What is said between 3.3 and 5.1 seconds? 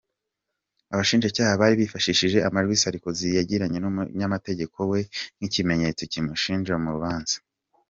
yagiranye n’umunyamategeko we